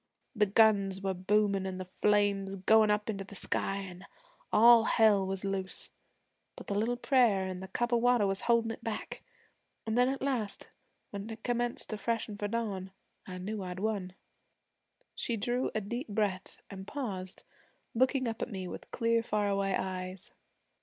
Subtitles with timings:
[0.35, 4.07] The guns were boomin', an' the flames goin' up into the sky, an'
[4.51, 5.91] all Hell was loose,
[6.55, 9.21] but the little prayer an' the cup of water was holdin' it back.
[9.85, 10.71] An' then at last,
[11.11, 12.89] when it commenced to freshen for dawn,
[13.27, 14.15] I knew I'd won.'
[15.13, 17.43] She drew a deep breath, and paused,
[17.93, 20.31] looking up at me with clear, far away eyes.